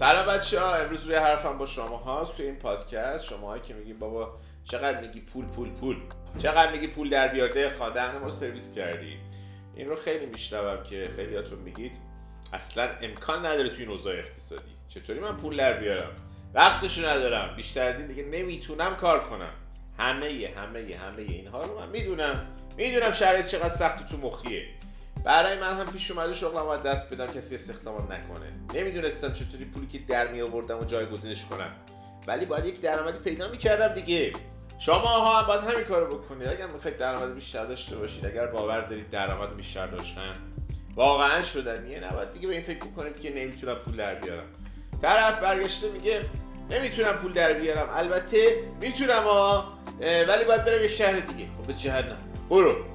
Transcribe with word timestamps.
بچه 0.00 0.60
ها 0.60 0.74
امروز 0.74 1.06
روی 1.06 1.14
حرفم 1.14 1.58
با 1.58 1.66
شما 1.66 1.96
هاست 1.96 2.36
توی 2.36 2.46
این 2.46 2.56
پادکست. 2.56 3.24
شما 3.24 3.58
که 3.58 3.74
میگین 3.74 3.98
بابا 3.98 4.34
چقدر 4.64 5.00
میگی 5.00 5.20
پول 5.20 5.44
پول 5.44 5.70
پول؟ 5.70 5.96
چقدر 6.38 6.72
میگی 6.72 6.86
پول 6.86 7.10
در 7.10 7.28
بیارده؟ 7.28 7.70
خواده 7.70 8.12
ما 8.12 8.24
رو 8.24 8.30
سرویس 8.30 8.74
کردی. 8.74 9.18
این 9.74 9.88
رو 9.88 9.96
خیلی 9.96 10.26
میشنوم 10.26 10.82
که 10.82 11.10
خیلیاتون 11.16 11.58
میگید 11.58 11.96
اصلا 12.52 12.90
امکان 13.00 13.46
نداره 13.46 13.68
توی 13.68 13.78
این 13.78 13.90
اوضاع 13.90 14.14
اقتصادی. 14.14 14.72
چطوری 14.88 15.20
من 15.20 15.36
پول 15.36 15.56
در 15.56 15.72
بیارم؟ 15.72 16.10
وقتشو 16.54 17.08
ندارم. 17.08 17.56
بیشتر 17.56 17.86
از 17.86 17.98
این 17.98 18.08
دیگه 18.08 18.24
نمی‌تونم 18.24 18.96
کار 18.96 19.20
کنم. 19.20 19.52
همه 19.98 20.52
همه 20.56 20.96
همه 20.96 21.22
اینها 21.22 21.62
رو 21.62 21.80
من 21.80 21.88
می‌دونم. 21.88 22.46
می‌دونم 22.76 23.12
شرایط 23.12 23.46
چقدر 23.46 23.68
سخت 23.68 24.06
تو 24.06 24.16
مخیه. 24.16 24.68
برای 25.24 25.58
من 25.58 25.78
هم 25.80 25.86
پیش 25.86 26.10
اومده 26.10 26.32
شغلم 26.32 26.64
باید 26.64 26.82
دست 26.82 27.14
بدم 27.14 27.26
کسی 27.26 27.54
استخدامم 27.54 28.12
نکنه. 28.12 28.52
نمی‌دونستم 28.74 29.32
چطوری 29.32 29.64
پولی 29.64 29.86
که 29.86 29.98
در 29.98 30.28
می 30.28 30.40
آوردم 30.40 30.78
و 30.78 30.84
جایگزینش 30.84 31.44
کنم. 31.44 31.72
ولی 32.26 32.46
باید 32.46 32.66
یک 32.66 32.80
درآمدی 32.80 33.18
پیدا 33.18 33.48
می‌کردم 33.48 33.94
دیگه. 33.94 34.32
شما 34.78 34.96
ها 34.96 35.40
هم 35.40 35.46
باید 35.46 35.60
همین 35.60 35.84
کارو 35.84 36.18
بکنید. 36.18 36.48
اگر 36.48 36.66
می‌خواید 36.66 36.96
درآمد 36.96 37.34
بیشتر 37.34 37.66
داشته 37.66 37.96
باشید 37.96 38.26
اگر 38.26 38.46
باور 38.46 38.80
دارید 38.80 39.10
درآمد 39.10 39.56
بیشتر 39.56 39.86
داشتن 39.86 40.34
واقعا 40.94 41.42
شدنیه. 41.42 42.00
نباید 42.00 42.32
دیگه 42.32 42.46
به 42.46 42.52
این 42.52 42.62
فکر 42.62 42.78
بکنید 42.78 43.20
که 43.20 43.34
نمی‌تونم 43.34 43.74
پول 43.74 43.96
در 43.96 44.14
بیارم. 44.14 44.46
طرف 45.02 45.40
برگشته 45.40 45.90
میگه 45.90 46.20
نمی‌تونم 46.70 47.12
پول 47.12 47.32
در 47.32 47.52
بیارم. 47.52 47.88
البته 47.92 48.64
می‌تونم 48.80 49.22
ها 49.22 49.64
ولی 50.00 50.44
باید 50.44 50.64
برم 50.64 50.82
یه 50.82 50.88
شهر 50.88 51.12
دیگه. 51.12 51.48
خب 51.58 51.66
به 51.66 51.74
جهنم. 51.74 52.18
برو. 52.50 52.89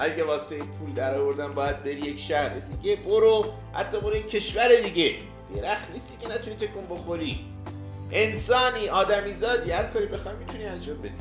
اگه 0.00 0.24
واسه 0.24 0.58
پول 0.58 0.94
در 0.94 1.18
آوردن 1.18 1.54
باید 1.54 1.82
بری 1.82 2.00
یک 2.00 2.18
شهر 2.18 2.48
دیگه 2.48 2.96
برو 2.96 3.44
حتی 3.72 4.00
برو 4.00 4.16
یک 4.16 4.30
کشور 4.30 4.68
دیگه. 4.84 5.14
درخت 5.56 5.90
نیستی 5.90 6.26
که 6.26 6.34
نتونی 6.34 6.56
تکون 6.56 6.86
بخوری. 6.86 7.40
انسانی 8.10 8.88
آدمی 8.88 9.34
زادی 9.34 9.70
هر 9.70 9.84
کاری 9.84 10.06
بخوای 10.06 10.34
می‌تونی 10.36 10.64
انجام 10.64 10.98
بدی. 10.98 11.12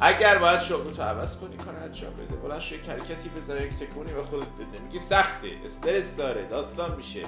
اگر 0.00 0.38
باید 0.38 0.60
شغل 0.60 0.92
تو 0.92 1.02
عوض 1.02 1.36
کنی 1.36 1.56
کار 1.56 1.76
انجام 1.76 2.12
بده. 2.14 2.36
بلند 2.36 2.60
شو 2.60 2.74
یک 2.74 2.88
حرکتی 2.88 3.30
یک 3.64 3.76
تکونی 3.76 4.12
به 4.12 4.22
خودت 4.22 4.46
بده. 4.46 4.82
میگی 4.84 4.98
سخته 4.98 5.48
استرس 5.64 6.16
داره 6.16 6.46
داستان 6.46 6.96
میشه. 6.96 7.22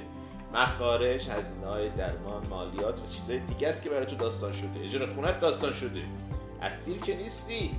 مخارج 0.54 1.28
هزینه 1.28 1.66
های 1.66 1.88
درمان 1.88 2.46
مالیات 2.46 2.98
و 2.98 3.06
چیزای 3.06 3.38
دیگه 3.38 3.68
است 3.68 3.82
که 3.82 3.90
برای 3.90 4.06
تو 4.06 4.16
داستان 4.16 4.52
شده. 4.52 4.80
اجاره 4.84 5.06
خونت 5.06 5.40
داستان 5.40 5.72
شده. 5.72 6.02
اسیر 6.62 6.98
که 6.98 7.16
نیستی. 7.16 7.70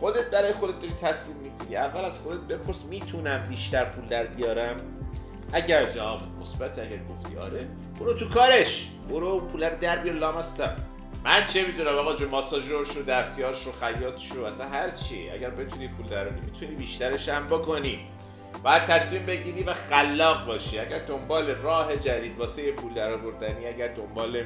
خودت 0.00 0.30
برای 0.30 0.52
خودت 0.52 0.78
داری 0.80 0.94
تصمیم 0.94 1.36
می‌گیری. 1.36 1.76
اول 1.76 2.04
از 2.04 2.20
خودت 2.20 2.40
بپرس 2.40 2.84
می‌تونم 2.84 3.46
بیشتر 3.48 3.84
پول 3.84 4.04
در 4.04 4.26
بیارم؟ 4.26 4.76
اگر 5.52 5.84
جواب 5.84 6.20
مثبت 6.40 6.78
اگر 6.78 6.98
گفتی 7.10 7.36
آره 7.36 7.68
برو 8.00 8.14
تو 8.14 8.28
کارش. 8.28 8.88
برو 9.08 9.40
پول 9.40 9.64
رو 9.64 9.76
در 9.80 9.96
بیار 9.96 10.14
لامستم 10.14 10.76
من 11.24 11.44
چه 11.44 11.66
می‌دونم؟ 11.66 11.98
آقا 11.98 12.14
جو 12.14 12.28
ماساژور 12.28 12.84
شو 12.84 13.02
دستیار 13.02 13.54
شو 13.54 13.72
خیاط 13.72 14.20
شو 14.20 14.44
اصلا 14.44 14.68
هر 14.68 14.90
چی. 14.90 15.30
اگر 15.30 15.50
بتونی 15.50 15.88
پول 15.88 16.06
دراری 16.06 16.40
می‌تونی 16.40 16.74
بیشترش 16.74 17.28
هم 17.28 17.46
بکنی. 17.46 17.98
باید 18.62 18.84
تصمیم 18.84 19.26
بگیری 19.26 19.62
و 19.62 19.74
خلاق 19.74 20.46
باشی. 20.46 20.78
اگر 20.78 20.98
دنبال 20.98 21.50
راه 21.50 21.96
جدید 21.96 22.38
واسه 22.38 22.72
پول 22.72 22.94
درآوردنی 22.94 23.66
اگر 23.66 23.88
دنبال 23.88 24.44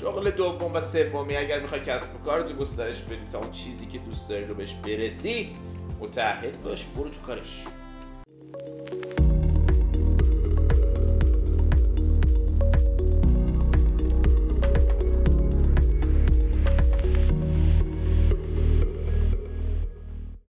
شغل 0.00 0.30
دوم 0.30 0.74
و 0.74 0.80
سومی 0.80 1.36
اگر 1.36 1.60
می‌خوای 1.60 1.80
کسب 1.80 2.14
و 2.14 2.18
کارتو 2.18 2.54
گسترش 2.54 3.02
بدی 3.02 3.28
تا 3.32 3.38
اون 3.38 3.50
چیزی 3.50 3.86
که 3.86 3.98
دوست 3.98 4.28
داری 4.28 4.44
رو 4.44 4.54
بهش 4.54 4.74
برسی 4.74 5.56
متعهد 6.00 6.62
باش 6.62 6.84
برو 6.84 7.08
تو 7.08 7.20
کارش. 7.26 7.64